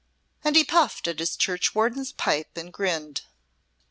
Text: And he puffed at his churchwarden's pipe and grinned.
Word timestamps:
And 0.43 0.55
he 0.55 0.63
puffed 0.63 1.07
at 1.07 1.19
his 1.19 1.37
churchwarden's 1.37 2.11
pipe 2.11 2.57
and 2.57 2.73
grinned. 2.73 3.21